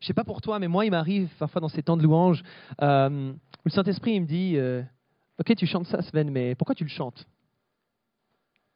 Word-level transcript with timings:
Je 0.00 0.06
sais 0.06 0.14
pas 0.14 0.24
pour 0.24 0.40
toi, 0.40 0.58
mais 0.58 0.68
moi, 0.68 0.84
il 0.84 0.90
m'arrive 0.90 1.28
parfois 1.38 1.60
dans 1.60 1.68
ces 1.68 1.82
temps 1.82 1.96
de 1.96 2.02
louange 2.02 2.42
euh, 2.82 3.32
où 3.32 3.62
le 3.64 3.70
Saint-Esprit 3.70 4.20
me 4.20 4.26
dit 4.26 4.54
euh, 4.56 4.82
Ok, 5.38 5.54
tu 5.56 5.66
chantes 5.66 5.86
ça, 5.86 6.02
Sven, 6.02 6.30
mais 6.30 6.54
pourquoi 6.54 6.74
tu 6.74 6.84
le 6.84 6.90
chantes? 6.90 7.26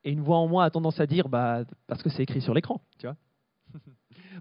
Et 0.05 0.11
une 0.11 0.21
voix 0.21 0.39
en 0.39 0.49
moi 0.49 0.65
a 0.65 0.71
tendance 0.71 0.99
à 0.99 1.07
dire 1.07 1.29
bah, 1.29 1.65
Parce 1.87 2.03
que 2.03 2.11
c'est 2.11 2.25
écrit 2.25 2.41
sur 2.41 2.55
l'écran, 2.55 2.81
tu 2.99 3.07
vois. 3.07 3.17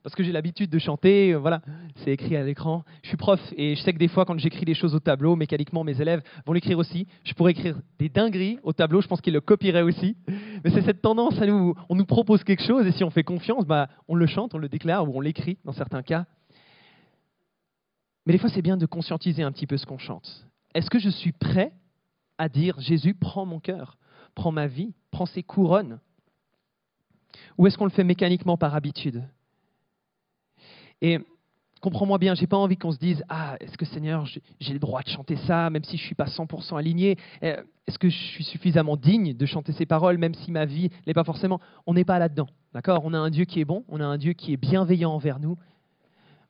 Parce 0.04 0.16
que 0.16 0.24
j'ai 0.24 0.32
l'habitude 0.32 0.70
de 0.70 0.80
chanter, 0.80 1.34
euh, 1.34 1.38
voilà, 1.38 1.62
c'est 1.98 2.12
écrit 2.12 2.36
à 2.36 2.44
l'écran. 2.44 2.84
Je 3.04 3.10
suis 3.10 3.18
prof 3.18 3.40
et 3.56 3.76
je 3.76 3.82
sais 3.82 3.94
que 3.94 4.00
des 4.00 4.08
fois, 4.08 4.26
quand 4.26 4.38
j'écris 4.40 4.66
des 4.66 4.74
choses 4.74 4.96
au 4.96 5.00
tableau, 5.00 5.36
mécaniquement, 5.36 5.84
mes 5.84 6.02
élèves 6.02 6.24
vont 6.46 6.54
l'écrire 6.54 6.80
aussi. 6.80 7.08
Je 7.24 7.34
pourrais 7.34 7.52
écrire 7.52 7.78
des 8.00 8.10
dingueries 8.10 8.58
au 8.64 8.74
tableau, 8.74 9.02
je 9.02 9.08
pense 9.08 9.22
qu'ils 9.22 9.34
le 9.34 9.42
copieraient 9.42 9.84
aussi. 9.84 10.16
Mais 10.64 10.72
c'est 10.72 10.82
cette 10.82 11.02
tendance 11.02 11.40
à 11.42 11.46
nous, 11.46 11.76
on 11.90 11.96
nous 11.96 12.06
propose 12.06 12.44
quelque 12.44 12.64
chose 12.64 12.86
et 12.86 12.92
si 12.92 13.04
on 13.04 13.10
fait 13.10 13.24
confiance, 13.24 13.66
bah, 13.66 13.90
on 14.08 14.16
le 14.16 14.28
chante, 14.28 14.54
on 14.54 14.58
le 14.58 14.70
déclare 14.70 15.08
ou 15.08 15.18
on 15.18 15.22
l'écrit 15.22 15.58
dans 15.66 15.74
certains 15.74 16.04
cas. 16.04 16.26
Mais 18.26 18.34
des 18.34 18.40
fois, 18.40 18.50
c'est 18.50 18.62
bien 18.62 18.78
de 18.78 18.86
conscientiser 18.86 19.44
un 19.44 19.52
petit 19.52 19.68
peu 19.68 19.78
ce 19.78 19.86
qu'on 19.86 19.98
chante. 19.98 20.48
Est-ce 20.74 20.90
que 20.90 21.00
je 21.00 21.10
suis 21.10 21.32
prêt 21.32 21.74
à 22.38 22.50
dire 22.50 22.80
Jésus, 22.80 23.14
prends 23.14 23.46
mon 23.46 23.60
cœur, 23.60 23.98
prends 24.36 24.52
ma 24.52 24.68
vie, 24.68 24.94
prends 25.12 25.26
ses 25.26 25.44
couronnes? 25.44 26.00
Ou 27.58 27.68
est-ce 27.68 27.78
qu'on 27.78 27.86
le 27.86 27.92
fait 27.92 28.04
mécaniquement 28.04 28.58
par 28.58 28.76
habitude? 28.76 29.24
Et 31.02 31.20
comprends-moi 31.82 32.18
bien, 32.18 32.36
j'ai 32.36 32.48
pas 32.48 32.58
envie 32.58 32.78
qu'on 32.78 32.92
se 32.92 32.98
dise 32.98 33.24
Ah, 33.28 33.58
est-ce 33.60 33.78
que 33.78 33.86
Seigneur, 33.86 34.26
j'ai 34.60 34.74
le 34.74 34.80
droit 34.80 35.02
de 35.02 35.10
chanter 35.10 35.36
ça, 35.48 35.70
même 35.70 35.84
si 35.84 35.98
je 35.98 36.04
suis 36.04 36.16
pas 36.16 36.26
100% 36.26 36.78
aligné 36.78 37.18
euh, 37.44 37.62
Est-ce 37.88 38.00
que 38.00 38.10
je 38.10 38.18
suis 38.18 38.44
suffisamment 38.44 38.96
digne 38.96 39.36
de 39.36 39.46
chanter 39.46 39.74
ces 39.74 39.86
paroles, 39.86 40.18
même 40.18 40.34
si 40.34 40.52
ma 40.52 40.66
vie 40.66 40.90
n'est 41.06 41.14
pas 41.14 41.24
forcément? 41.24 41.60
On 41.86 41.94
n'est 41.94 42.06
pas 42.06 42.20
là-dedans. 42.20 42.48
D'accord? 42.74 43.02
On 43.04 43.14
a 43.14 43.18
un 43.18 43.30
Dieu 43.30 43.46
qui 43.46 43.60
est 43.60 43.66
bon, 43.66 43.84
on 43.90 44.00
a 44.00 44.06
un 44.06 44.18
Dieu 44.18 44.34
qui 44.34 44.54
est 44.54 44.58
bienveillant 44.58 45.12
envers 45.12 45.40
nous, 45.40 45.58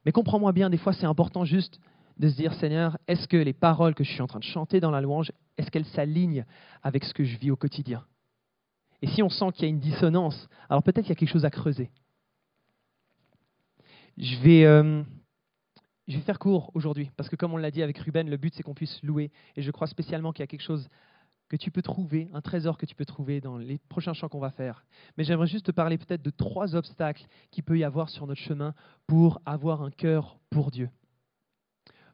mais 0.05 0.11
comprends-moi 0.11 0.51
bien, 0.51 0.69
des 0.69 0.77
fois 0.77 0.93
c'est 0.93 1.05
important 1.05 1.45
juste 1.45 1.79
de 2.17 2.29
se 2.29 2.35
dire, 2.35 2.53
Seigneur, 2.55 2.97
est-ce 3.07 3.27
que 3.27 3.37
les 3.37 3.53
paroles 3.53 3.95
que 3.95 4.03
je 4.03 4.11
suis 4.11 4.21
en 4.21 4.27
train 4.27 4.39
de 4.39 4.43
chanter 4.43 4.79
dans 4.79 4.91
la 4.91 5.01
louange, 5.01 5.31
est-ce 5.57 5.71
qu'elles 5.71 5.85
s'alignent 5.85 6.45
avec 6.83 7.03
ce 7.03 7.13
que 7.13 7.23
je 7.23 7.37
vis 7.37 7.51
au 7.51 7.55
quotidien? 7.55 8.03
Et 9.01 9.07
si 9.07 9.23
on 9.23 9.29
sent 9.29 9.51
qu'il 9.53 9.63
y 9.63 9.65
a 9.65 9.69
une 9.69 9.79
dissonance, 9.79 10.47
alors 10.69 10.83
peut-être 10.83 11.05
qu'il 11.05 11.09
y 11.09 11.13
a 11.13 11.15
quelque 11.15 11.31
chose 11.31 11.45
à 11.45 11.49
creuser. 11.49 11.89
Je 14.17 14.35
vais, 14.37 14.65
euh, 14.65 15.01
je 16.07 16.17
vais 16.17 16.23
faire 16.23 16.39
court 16.39 16.71
aujourd'hui, 16.73 17.11
parce 17.15 17.29
que 17.29 17.35
comme 17.35 17.53
on 17.53 17.57
l'a 17.57 17.71
dit 17.71 17.83
avec 17.83 17.97
Ruben, 17.99 18.29
le 18.29 18.37
but 18.37 18.53
c'est 18.53 18.63
qu'on 18.63 18.73
puisse 18.73 19.01
louer, 19.03 19.31
et 19.55 19.61
je 19.61 19.71
crois 19.71 19.87
spécialement 19.87 20.33
qu'il 20.33 20.41
y 20.41 20.43
a 20.43 20.47
quelque 20.47 20.61
chose 20.61 20.89
que 21.47 21.57
tu 21.57 21.69
peux 21.69 21.81
trouver, 21.81 22.29
un 22.33 22.39
trésor 22.39 22.77
que 22.77 22.85
tu 22.85 22.95
peux 22.95 23.03
trouver 23.03 23.41
dans 23.41 23.57
les 23.57 23.77
prochains 23.77 24.13
chants 24.13 24.29
qu'on 24.29 24.39
va 24.39 24.51
faire. 24.51 24.85
Mais 25.17 25.25
j'aimerais 25.25 25.47
juste 25.47 25.65
te 25.65 25.71
parler 25.71 25.97
peut-être 25.97 26.21
de 26.21 26.29
trois 26.29 26.75
obstacles 26.75 27.25
qu'il 27.51 27.63
peut 27.63 27.77
y 27.77 27.83
avoir 27.83 28.09
sur 28.09 28.25
notre 28.25 28.39
chemin 28.39 28.73
pour 29.05 29.41
avoir 29.45 29.81
un 29.81 29.91
cœur 29.91 30.39
pour 30.49 30.71
Dieu. 30.71 30.89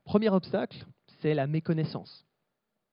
Premier 0.06 0.30
obstacle, 0.30 0.86
c'est 1.22 1.36
la 1.36 1.46
méconnaissance. 1.46 2.26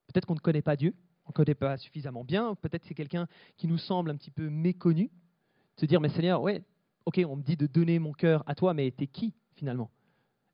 Peut-être 0.09 0.27
qu'on 0.27 0.35
ne 0.35 0.41
connaît 0.41 0.63
pas 0.63 0.77
Dieu, 0.77 0.95
on 1.25 1.31
ne 1.31 1.33
connaît 1.33 1.55
pas 1.55 1.79
suffisamment 1.79 2.25
bien, 2.25 2.55
peut-être 2.57 2.85
c'est 2.85 2.95
quelqu'un 2.95 3.27
qui 3.57 3.67
nous 3.67 3.79
semble 3.79 4.11
un 4.11 4.17
petit 4.17 4.31
peu 4.31 4.51
méconnu. 4.51 5.11
Se 5.77 5.87
dire, 5.87 6.01
mais 6.01 6.11
Seigneur, 6.11 6.43
ouais, 6.43 6.63
ok, 7.07 7.23
on 7.27 7.37
me 7.37 7.43
dit 7.43 7.57
de 7.57 7.67
donner 7.67 7.99
mon 7.99 8.13
cœur 8.13 8.45
à 8.47 8.55
toi, 8.55 8.75
mais 8.75 8.91
t'es 8.91 9.07
qui 9.07 9.33
finalement? 9.55 9.91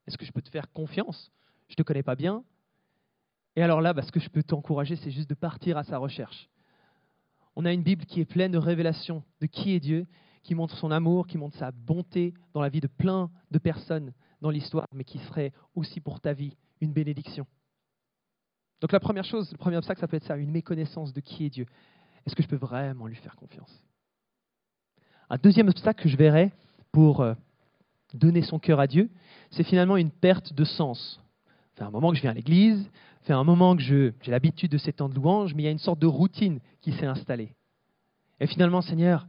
Est-ce 0.07 0.17
que 0.17 0.25
je 0.25 0.31
peux 0.31 0.41
te 0.41 0.49
faire 0.49 0.71
confiance? 0.71 1.31
Je 1.67 1.73
ne 1.73 1.77
te 1.77 1.83
connais 1.83 2.03
pas 2.03 2.15
bien, 2.15 2.43
et 3.55 3.61
alors 3.61 3.81
là, 3.81 3.93
bah, 3.93 4.01
ce 4.01 4.11
que 4.11 4.19
je 4.19 4.29
peux 4.29 4.43
t'encourager, 4.43 4.95
c'est 4.95 5.11
juste 5.11 5.29
de 5.29 5.35
partir 5.35 5.77
à 5.77 5.83
sa 5.83 5.97
recherche. 5.97 6.49
On 7.55 7.65
a 7.65 7.73
une 7.73 7.83
Bible 7.83 8.05
qui 8.05 8.21
est 8.21 8.25
pleine 8.25 8.51
de 8.51 8.57
révélations 8.57 9.23
de 9.41 9.45
qui 9.45 9.73
est 9.73 9.79
Dieu, 9.79 10.07
qui 10.43 10.55
montre 10.55 10.77
son 10.77 10.89
amour, 10.89 11.27
qui 11.27 11.37
montre 11.37 11.57
sa 11.57 11.71
bonté 11.71 12.33
dans 12.53 12.61
la 12.61 12.69
vie 12.69 12.79
de 12.79 12.87
plein 12.87 13.29
de 13.51 13.59
personnes 13.59 14.13
dans 14.39 14.49
l'histoire, 14.49 14.87
mais 14.93 15.03
qui 15.03 15.19
serait 15.19 15.51
aussi 15.75 15.99
pour 15.99 16.21
ta 16.21 16.33
vie 16.33 16.55
une 16.79 16.93
bénédiction. 16.93 17.45
Donc 18.79 18.91
la 18.91 18.99
première 18.99 19.25
chose, 19.25 19.51
le 19.51 19.57
premier 19.57 19.77
obstacle, 19.77 19.99
ça 19.99 20.07
peut 20.07 20.17
être 20.17 20.23
ça, 20.23 20.37
une 20.37 20.49
méconnaissance 20.49 21.13
de 21.13 21.19
qui 21.19 21.45
est 21.45 21.49
Dieu. 21.49 21.65
Est-ce 22.25 22.35
que 22.35 22.41
je 22.41 22.47
peux 22.47 22.55
vraiment 22.55 23.05
lui 23.05 23.15
faire 23.17 23.35
confiance? 23.35 23.83
Un 25.29 25.37
deuxième 25.37 25.67
obstacle 25.67 26.01
que 26.01 26.09
je 26.09 26.17
verrais 26.17 26.51
pour 26.91 27.21
euh, 27.21 27.35
donner 28.13 28.41
son 28.41 28.59
cœur 28.59 28.79
à 28.79 28.87
Dieu, 28.87 29.09
c'est 29.51 29.63
finalement 29.63 29.97
une 29.97 30.11
perte 30.11 30.53
de 30.53 30.63
sens. 30.63 31.21
C'est 31.75 31.83
un 31.83 31.89
moment 31.89 32.11
que 32.11 32.17
je 32.17 32.21
viens 32.21 32.31
à 32.31 32.35
l'église, 32.35 32.89
fait 33.23 33.33
un 33.33 33.43
moment 33.43 33.75
que 33.75 33.81
j'ai 33.81 34.13
l'habitude 34.27 34.71
de 34.71 34.77
ces 34.77 34.93
temps 34.93 35.09
de 35.09 35.15
louange, 35.15 35.53
mais 35.53 35.63
il 35.63 35.65
y 35.65 35.69
a 35.69 35.71
une 35.71 35.79
sorte 35.79 35.99
de 35.99 36.07
routine 36.07 36.59
qui 36.81 36.91
s'est 36.93 37.05
installée. 37.05 37.55
Et 38.39 38.47
finalement, 38.47 38.81
Seigneur, 38.81 39.27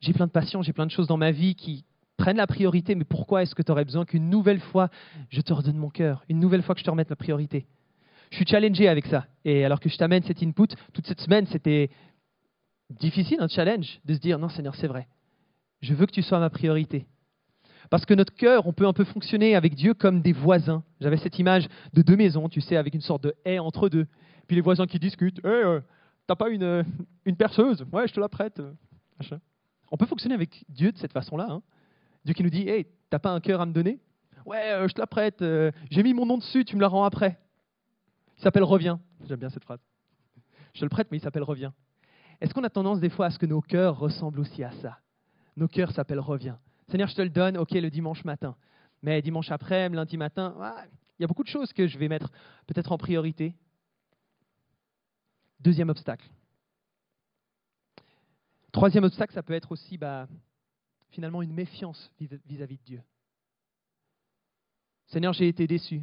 j'ai 0.00 0.12
plein 0.12 0.26
de 0.26 0.32
passions, 0.32 0.62
j'ai 0.62 0.72
plein 0.72 0.86
de 0.86 0.90
choses 0.90 1.06
dans 1.06 1.16
ma 1.16 1.32
vie 1.32 1.54
qui 1.54 1.84
prennent 2.16 2.36
la 2.36 2.46
priorité, 2.46 2.94
mais 2.94 3.04
pourquoi 3.04 3.42
est-ce 3.42 3.54
que 3.54 3.62
tu 3.62 3.72
aurais 3.72 3.84
besoin 3.84 4.04
qu'une 4.04 4.30
nouvelle 4.30 4.60
fois 4.60 4.88
je 5.30 5.40
te 5.40 5.52
redonne 5.52 5.76
mon 5.76 5.90
cœur, 5.90 6.24
une 6.28 6.38
nouvelle 6.38 6.62
fois 6.62 6.74
que 6.74 6.80
je 6.80 6.84
te 6.84 6.90
remette 6.90 7.10
la 7.10 7.16
priorité? 7.16 7.66
Je 8.30 8.36
suis 8.36 8.46
challengé 8.46 8.88
avec 8.88 9.06
ça. 9.06 9.26
Et 9.44 9.64
alors 9.64 9.80
que 9.80 9.88
je 9.88 9.96
t'amène 9.96 10.22
cet 10.22 10.42
input, 10.42 10.68
toute 10.92 11.06
cette 11.06 11.20
semaine, 11.20 11.46
c'était 11.46 11.90
difficile, 12.90 13.38
un 13.40 13.48
challenge, 13.48 14.00
de 14.04 14.14
se 14.14 14.20
dire, 14.20 14.38
non 14.38 14.48
Seigneur, 14.48 14.74
c'est 14.76 14.86
vrai, 14.86 15.08
je 15.80 15.94
veux 15.94 16.06
que 16.06 16.12
tu 16.12 16.22
sois 16.22 16.38
ma 16.38 16.50
priorité. 16.50 17.06
Parce 17.92 18.06
que 18.06 18.14
notre 18.14 18.34
cœur, 18.34 18.66
on 18.66 18.72
peut 18.72 18.86
un 18.86 18.94
peu 18.94 19.04
fonctionner 19.04 19.54
avec 19.54 19.74
Dieu 19.74 19.92
comme 19.92 20.22
des 20.22 20.32
voisins. 20.32 20.82
J'avais 20.98 21.18
cette 21.18 21.38
image 21.38 21.68
de 21.92 22.00
deux 22.00 22.16
maisons, 22.16 22.48
tu 22.48 22.62
sais, 22.62 22.78
avec 22.78 22.94
une 22.94 23.02
sorte 23.02 23.22
de 23.22 23.34
haie 23.44 23.58
entre 23.58 23.90
deux. 23.90 24.06
Puis 24.46 24.56
les 24.56 24.62
voisins 24.62 24.86
qui 24.86 24.98
discutent. 24.98 25.40
Hé, 25.40 25.48
euh, 25.48 25.80
t'as 26.26 26.34
pas 26.34 26.48
une, 26.48 26.62
euh, 26.62 26.82
une 27.26 27.36
perceuse? 27.36 27.84
Ouais, 27.92 28.08
je 28.08 28.14
te 28.14 28.18
la 28.18 28.30
prête. 28.30 28.60
Euh, 28.60 28.72
on 29.90 29.98
peut 29.98 30.06
fonctionner 30.06 30.34
avec 30.34 30.64
Dieu 30.70 30.90
de 30.90 30.96
cette 30.96 31.12
façon-là. 31.12 31.48
Hein. 31.50 31.62
Dieu 32.24 32.32
qui 32.32 32.42
nous 32.42 32.48
dit 32.48 32.66
Hé, 32.66 32.90
t'as 33.10 33.18
pas 33.18 33.30
un 33.30 33.40
cœur 33.40 33.60
à 33.60 33.66
me 33.66 33.74
donner? 33.74 34.00
Ouais, 34.46 34.84
je 34.88 34.94
te 34.94 34.98
la 34.98 35.06
prête. 35.06 35.44
J'ai 35.90 36.02
mis 36.02 36.14
mon 36.14 36.24
nom 36.24 36.38
dessus, 36.38 36.64
tu 36.64 36.76
me 36.76 36.80
la 36.80 36.88
rends 36.88 37.04
après. 37.04 37.38
Il 38.38 38.42
s'appelle 38.42 38.64
Reviens. 38.64 39.00
J'aime 39.28 39.38
bien 39.38 39.50
cette 39.50 39.64
phrase. 39.64 39.80
Je 40.72 40.82
le 40.82 40.88
prête, 40.88 41.08
mais 41.10 41.18
il 41.18 41.20
s'appelle 41.20 41.42
Reviens. 41.42 41.74
Est-ce 42.40 42.54
qu'on 42.54 42.64
a 42.64 42.70
tendance 42.70 43.00
des 43.00 43.10
fois 43.10 43.26
à 43.26 43.30
ce 43.30 43.38
que 43.38 43.44
nos 43.44 43.60
cœurs 43.60 43.98
ressemblent 43.98 44.40
aussi 44.40 44.64
à 44.64 44.70
ça? 44.80 44.96
Nos 45.58 45.68
cœurs 45.68 45.92
s'appellent 45.92 46.20
Reviens. 46.20 46.58
Seigneur, 46.92 47.08
je 47.08 47.14
te 47.14 47.22
le 47.22 47.30
donne, 47.30 47.56
ok, 47.56 47.70
le 47.70 47.88
dimanche 47.88 48.22
matin. 48.22 48.54
Mais 49.00 49.22
dimanche 49.22 49.50
après, 49.50 49.88
lundi 49.88 50.18
matin, 50.18 50.54
il 51.18 51.22
y 51.22 51.24
a 51.24 51.26
beaucoup 51.26 51.42
de 51.42 51.48
choses 51.48 51.72
que 51.72 51.86
je 51.86 51.96
vais 51.96 52.06
mettre 52.06 52.30
peut-être 52.66 52.92
en 52.92 52.98
priorité. 52.98 53.54
Deuxième 55.58 55.88
obstacle. 55.88 56.28
Troisième 58.72 59.04
obstacle, 59.04 59.32
ça 59.32 59.42
peut 59.42 59.54
être 59.54 59.72
aussi 59.72 59.96
bah, 59.96 60.28
finalement 61.08 61.40
une 61.40 61.54
méfiance 61.54 62.12
vis-à-vis 62.20 62.76
de 62.76 62.84
Dieu. 62.84 63.02
Seigneur, 65.06 65.32
j'ai 65.32 65.48
été 65.48 65.66
déçu. 65.66 66.02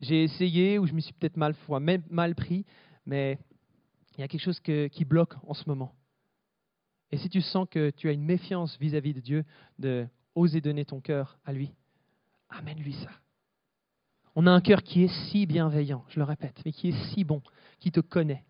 J'ai 0.00 0.24
essayé 0.24 0.78
ou 0.78 0.86
je 0.86 0.94
me 0.94 1.00
suis 1.00 1.12
peut-être 1.12 1.36
mal, 1.36 1.54
mal 2.08 2.34
pris, 2.34 2.64
mais 3.04 3.38
il 4.16 4.20
y 4.20 4.24
a 4.24 4.28
quelque 4.28 4.40
chose 4.40 4.60
qui 4.60 5.04
bloque 5.04 5.34
en 5.46 5.52
ce 5.52 5.68
moment. 5.68 5.94
Et 7.12 7.18
si 7.18 7.28
tu 7.28 7.40
sens 7.40 7.66
que 7.68 7.90
tu 7.90 8.08
as 8.08 8.12
une 8.12 8.24
méfiance 8.24 8.78
vis-à-vis 8.78 9.14
de 9.14 9.20
Dieu, 9.20 9.44
de 9.78 10.06
oser 10.34 10.60
donner 10.60 10.84
ton 10.84 11.00
cœur 11.00 11.38
à 11.44 11.52
lui, 11.52 11.72
amène-lui 12.48 12.94
ça. 12.94 13.10
On 14.36 14.46
a 14.46 14.50
un 14.50 14.60
cœur 14.60 14.82
qui 14.82 15.02
est 15.02 15.30
si 15.30 15.46
bienveillant, 15.46 16.04
je 16.08 16.20
le 16.20 16.24
répète, 16.24 16.60
mais 16.64 16.72
qui 16.72 16.88
est 16.88 17.04
si 17.12 17.24
bon, 17.24 17.42
qui 17.80 17.90
te 17.90 18.00
connaît. 18.00 18.44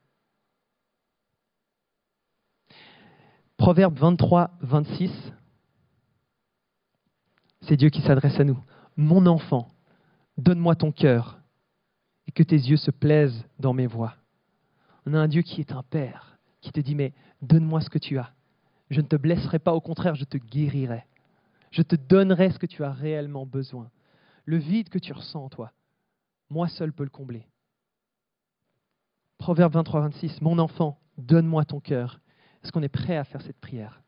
Proverbe 3.57 3.99
23, 3.99 4.53
26, 4.61 5.11
c'est 7.63 7.77
Dieu 7.77 7.91
qui 7.91 8.01
s'adresse 8.03 8.39
à 8.41 8.45
nous. 8.45 8.59
Mon 8.97 9.27
enfant, 9.27 9.69
donne-moi 10.39 10.77
ton 10.77 10.93
cœur 10.93 11.39
et 12.27 12.33
que 12.33 12.43
tes 12.43 12.57
yeux 12.57 12.77
se 12.77 12.91
plaisent 12.91 13.45
dans 13.59 13.73
mes 13.73 13.87
voies. 13.87 14.17
On 15.07 15.15
a 15.15 15.19
un 15.19 15.29
Dieu 15.29 15.43
qui 15.43 15.61
est 15.61 15.73
un 15.73 15.83
Père, 15.83 16.39
qui 16.61 16.73
te 16.73 16.81
dit, 16.81 16.95
mais 16.95 17.13
donne-moi 17.43 17.81
ce 17.81 17.91
que 17.91 17.99
tu 17.99 18.19
as. 18.19 18.33
Je 18.91 19.01
ne 19.01 19.07
te 19.07 19.17
blesserai 19.17 19.61
pas, 19.61 19.73
au 19.73 19.81
contraire, 19.81 20.17
je 20.17 20.25
te 20.25 20.37
guérirai. 20.37 21.05
Je 21.71 21.83
te 21.83 21.95
donnerai 21.95 22.51
ce 22.51 22.59
que 22.59 22.67
tu 22.67 22.83
as 22.83 22.93
réellement 22.93 23.47
besoin. 23.47 23.91
Le 24.45 24.57
vide 24.57 24.89
que 24.89 24.99
tu 24.99 25.13
ressens 25.13 25.45
en 25.45 25.49
toi, 25.49 25.73
moi 26.51 26.69
seul 26.69 26.93
peux 26.93 27.05
le 27.05 27.11
combler. 27.11 27.47
Proverbe 29.39 29.73
23, 29.75 30.01
26, 30.01 30.43
Mon 30.43 30.59
enfant, 30.59 30.99
donne-moi 31.17 31.65
ton 31.65 31.79
cœur. 31.79 32.21
Est-ce 32.63 32.73
qu'on 32.73 32.83
est 32.83 32.89
prêt 32.89 33.17
à 33.17 33.25
faire 33.25 33.41
cette 33.43 33.61
prière? 33.61 34.03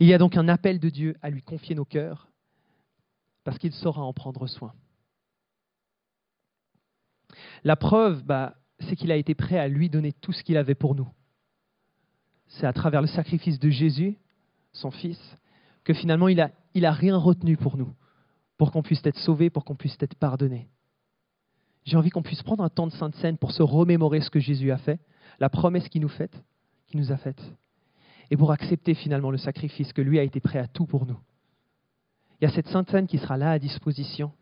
Il 0.00 0.08
y 0.08 0.14
a 0.14 0.18
donc 0.18 0.36
un 0.36 0.48
appel 0.48 0.80
de 0.80 0.88
Dieu 0.88 1.16
à 1.20 1.28
lui 1.28 1.42
confier 1.42 1.74
nos 1.74 1.84
cœurs, 1.84 2.28
parce 3.44 3.58
qu'il 3.58 3.72
saura 3.72 4.02
en 4.02 4.12
prendre 4.12 4.46
soin. 4.46 4.72
La 7.64 7.76
preuve, 7.76 8.24
bah, 8.24 8.56
c'est 8.80 8.96
qu'il 8.96 9.12
a 9.12 9.16
été 9.16 9.34
prêt 9.34 9.58
à 9.58 9.68
lui 9.68 9.90
donner 9.90 10.12
tout 10.12 10.32
ce 10.32 10.42
qu'il 10.42 10.56
avait 10.56 10.74
pour 10.74 10.94
nous 10.94 11.08
c'est 12.48 12.66
à 12.66 12.72
travers 12.72 13.00
le 13.00 13.06
sacrifice 13.06 13.58
de 13.58 13.70
Jésus, 13.70 14.16
son 14.72 14.90
Fils, 14.90 15.18
que 15.84 15.94
finalement 15.94 16.28
il 16.28 16.36
n'a 16.36 16.50
a 16.88 16.92
rien 16.92 17.16
retenu 17.16 17.56
pour 17.56 17.76
nous, 17.76 17.92
pour 18.56 18.72
qu'on 18.72 18.82
puisse 18.82 19.04
être 19.04 19.18
sauvé, 19.18 19.50
pour 19.50 19.64
qu'on 19.64 19.76
puisse 19.76 19.96
être 20.00 20.14
pardonné. 20.14 20.68
J'ai 21.84 21.96
envie 21.96 22.10
qu'on 22.10 22.22
puisse 22.22 22.42
prendre 22.42 22.64
un 22.64 22.68
temps 22.68 22.86
de 22.86 22.92
Sainte 22.92 23.14
Seine 23.16 23.38
pour 23.38 23.52
se 23.52 23.62
remémorer 23.62 24.20
ce 24.20 24.30
que 24.30 24.40
Jésus 24.40 24.70
a 24.70 24.78
fait, 24.78 25.00
la 25.40 25.48
promesse 25.48 25.88
qu'il 25.88 26.02
nous, 26.02 26.08
fait, 26.08 26.42
qui 26.86 26.96
nous 26.96 27.12
a 27.12 27.16
faite. 27.16 27.42
et 28.30 28.36
pour 28.36 28.52
accepter 28.52 28.92
finalement 28.92 29.30
le 29.30 29.38
sacrifice 29.38 29.94
que 29.94 30.02
lui 30.02 30.18
a 30.18 30.22
été 30.22 30.38
prêt 30.38 30.58
à 30.58 30.66
tout 30.66 30.84
pour 30.84 31.06
nous. 31.06 31.18
Il 32.40 32.44
y 32.44 32.46
a 32.46 32.50
cette 32.50 32.68
sainte 32.68 32.90
scène 32.90 33.06
qui 33.06 33.18
sera 33.18 33.38
là 33.38 33.52
à 33.52 33.58
disposition. 33.58 34.32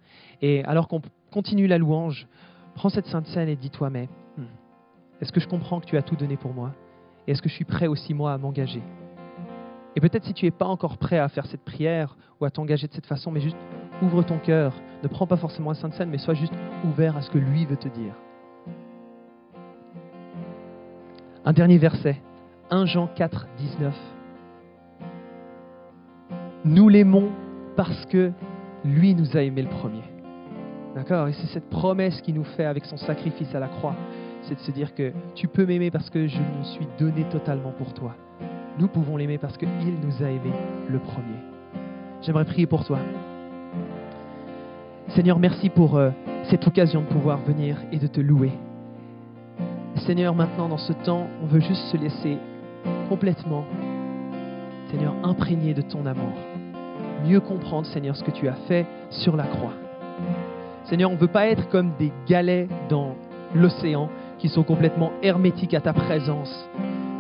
Et 0.43 0.65
alors 0.65 0.89
qu'on 0.89 1.01
continue 1.31 1.69
la 1.69 1.79
louange, 1.79 2.27
prends 2.75 2.89
cette 2.89 3.07
sainte 3.07 3.27
scène 3.29 3.49
et 3.49 3.57
dis-toi, 3.57 3.91
mais 3.91 4.09
hmm, 4.37 4.45
est-ce 5.21 5.33
que 5.33 5.41
je 5.41 5.47
comprends 5.47 5.81
que 5.81 5.87
tu 5.87 5.97
as 5.97 6.03
tout 6.03 6.17
donné 6.17 6.37
pour 6.37 6.53
moi? 6.53 6.75
Et 7.27 7.33
est-ce 7.33 7.43
que 7.43 7.49
je 7.49 7.55
suis 7.55 7.65
prêt 7.65 7.87
aussi, 7.87 8.15
moi, 8.15 8.33
à 8.33 8.39
m'engager? 8.39 8.83
Et 9.97 10.01
peut-être 10.01 10.25
si 10.25 10.35
tu 10.35 10.45
n'es 10.45 10.51
pas 10.51 10.67
encore 10.67 10.99
prêt 10.99 11.19
à 11.19 11.29
faire 11.29 11.47
cette 11.47 11.65
prière 11.65 12.17
ou 12.41 12.45
à 12.45 12.51
t'engager 12.51 12.87
de 12.87 12.93
cette 12.93 13.07
façon, 13.07 13.31
mais 13.31 13.41
juste 13.41 13.57
ouvre 14.03 14.23
ton 14.23 14.39
cœur. 14.39 14.75
Ne 15.03 15.09
prends 15.09 15.27
pas 15.27 15.37
forcément 15.37 15.71
la 15.71 15.75
sainte 15.75 15.95
scène, 15.95 16.11
mais 16.11 16.19
sois 16.19 16.35
juste 16.35 16.53
ouvert 16.85 17.17
à 17.17 17.23
ce 17.23 17.31
que 17.31 17.39
lui 17.39 17.65
veut 17.65 17.77
te 17.77 17.89
dire. 17.89 18.15
Un 21.45 21.53
dernier 21.53 21.79
verset, 21.79 22.21
1 22.71 22.87
Jean 22.87 23.07
4, 23.07 23.47
19. 23.57 23.95
Nous 26.65 26.89
l'aimons 26.89 27.31
parce 27.77 28.05
que 28.07 28.33
lui 28.85 29.15
nous 29.15 29.37
a 29.37 29.43
aimés 29.43 29.63
le 29.63 29.69
premier. 29.69 30.03
D'accord? 30.95 31.29
Et 31.29 31.33
c'est 31.35 31.47
cette 31.47 31.71
promesse 31.71 32.21
qu'il 32.21 32.35
nous 32.35 32.45
fait 32.45 32.65
avec 32.65 32.85
son 32.87 32.97
sacrifice 32.97 33.55
à 33.55 33.61
la 33.61 33.69
croix. 33.69 33.95
C'est 34.47 34.55
de 34.55 34.61
se 34.61 34.71
dire 34.71 34.95
que 34.95 35.13
tu 35.35 35.49
peux 35.49 35.67
m'aimer 35.67 35.91
parce 35.91 36.09
que 36.09 36.29
je 36.29 36.39
me 36.39 36.63
suis 36.63 36.87
donné 37.01 37.25
totalement 37.25 37.73
pour 37.73 37.93
toi. 37.95 38.15
Nous 38.79 38.87
pouvons 38.87 39.17
l'aimer 39.17 39.39
parce 39.39 39.57
qu'il 39.57 39.69
nous 39.69 40.23
a 40.23 40.31
aimés 40.31 40.55
le 40.89 41.01
premier. 41.01 41.39
J'aimerais 42.23 42.45
prier 42.45 42.67
pour 42.67 42.85
toi. 42.85 43.01
Seigneur, 45.09 45.41
merci 45.41 45.69
pour 45.69 45.97
euh, 45.97 46.11
cette 46.45 46.65
occasion 46.65 47.01
de 47.01 47.07
pouvoir 47.07 47.39
venir 47.39 47.77
et 47.91 47.99
de 47.99 48.07
te 48.07 48.21
louer. 48.21 48.53
Seigneur, 50.07 50.33
maintenant 50.37 50.69
dans 50.69 50.79
ce 50.79 50.93
temps, 50.93 51.27
on 51.43 51.47
veut 51.47 51.61
juste 51.61 51.83
se 51.87 51.97
laisser 51.97 52.39
complètement, 53.09 53.65
Seigneur, 54.93 55.15
imprégné 55.25 55.75
de 55.75 55.83
ton 55.83 56.07
amour. 56.07 56.35
Mieux 57.27 57.41
comprendre, 57.41 57.87
Seigneur, 57.89 58.15
ce 58.15 58.23
que 58.23 58.31
tu 58.31 58.47
as 58.47 58.57
fait 58.69 58.87
sur 59.11 59.37
la 59.37 59.45
croix. 59.45 59.73
Seigneur, 60.85 61.11
on 61.11 61.15
ne 61.15 61.19
veut 61.19 61.27
pas 61.27 61.49
être 61.49 61.69
comme 61.69 61.91
des 61.99 62.13
galets 62.29 62.69
dans 62.89 63.17
l'océan 63.55 64.09
qui 64.47 64.53
sont 64.53 64.63
complètement 64.63 65.11
hermétiques 65.25 65.75
à 65.75 65.81
ta 65.81 65.93
présence, 65.93 66.69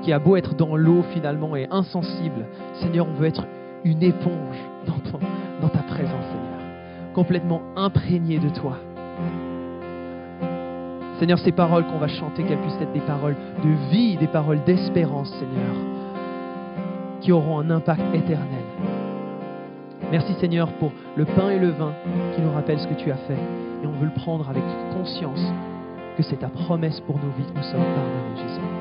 qui 0.03 0.13
a 0.13 0.21
beau 0.21 0.37
être 0.37 0.55
dans 0.55 0.77
l'eau 0.77 1.03
finalement 1.13 1.57
et 1.57 1.67
insensible. 1.73 2.47
Seigneur, 2.75 3.09
on 3.09 3.19
veut 3.19 3.27
être 3.27 3.45
une 3.83 4.01
éponge 4.05 4.57
dans, 4.87 5.69
ta 5.69 5.81
présence, 5.81 6.25
Seigneur, 6.27 7.13
complètement 7.15 7.63
imprégné 7.75 8.39
de 8.39 8.49
toi. 8.49 8.77
Seigneur, 11.19 11.41
ces 11.41 11.51
paroles 11.51 11.85
qu'on 11.87 11.99
va 11.99 12.07
chanter, 12.07 12.45
qu'elles 12.45 12.61
puissent 12.61 12.81
être 12.81 12.93
des 12.93 13.01
paroles 13.01 13.35
de 13.65 13.91
vie, 13.91 14.17
des 14.17 14.29
paroles 14.29 14.63
d'espérance, 14.63 15.31
Seigneur, 15.31 15.75
qui 17.23 17.33
auront 17.33 17.59
un 17.59 17.71
impact 17.71 18.03
éternel. 18.15 18.63
Merci 20.13 20.33
Seigneur 20.35 20.69
pour 20.75 20.93
le 21.17 21.25
pain 21.25 21.51
et 21.51 21.59
le 21.59 21.71
vin 21.71 21.93
qui 22.37 22.41
nous 22.41 22.53
rappellent 22.53 22.79
ce 22.79 22.87
que 22.87 22.95
tu 22.95 23.11
as 23.11 23.17
fait. 23.17 23.39
Et 23.83 23.87
on 23.89 23.99
veut 23.99 24.07
le 24.07 24.15
prendre 24.15 24.49
avec 24.49 24.63
conscience 24.93 25.41
que 26.17 26.23
c'est 26.23 26.37
ta 26.37 26.49
promesse 26.49 27.01
pour 27.01 27.17
nos 27.19 27.31
vies 27.31 27.45
nous 27.55 27.63
sommes 27.63 27.85
pardonnés, 27.95 28.37
Jésus. 28.37 28.76